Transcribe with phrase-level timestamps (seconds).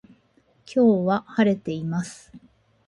[0.65, 2.31] 今日は晴れています